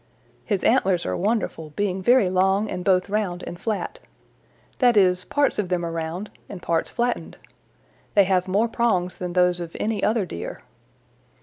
[0.43, 3.99] His antlers are wonderful, being very long and both round and flat.
[4.79, 7.37] That is, parts of them are round and parts flattened.
[8.15, 10.61] They have more prongs than those of any other Deer.